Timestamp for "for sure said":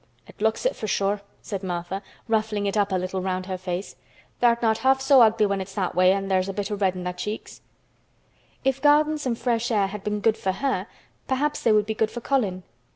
0.75-1.61